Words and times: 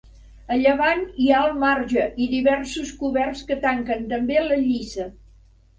A 0.53 0.55
llevant 0.61 1.03
hi 1.25 1.29
ha 1.35 1.43
el 1.49 1.53
marge 1.65 2.07
i 2.25 2.29
diversos 2.33 2.97
coberts 3.05 3.47
que 3.53 3.61
tanquen 3.69 4.07
també 4.17 4.45
la 4.51 4.63
lliça. 4.69 5.11